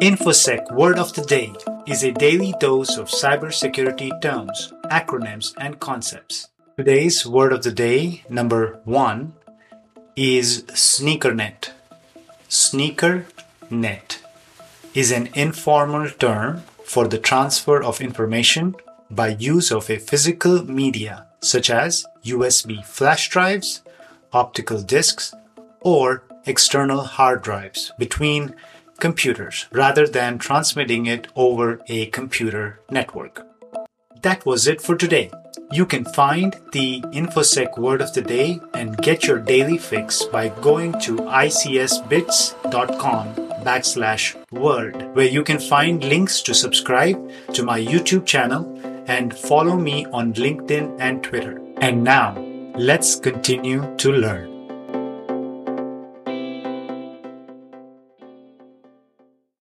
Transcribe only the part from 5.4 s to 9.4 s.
and concepts. Today's word of the day, number one,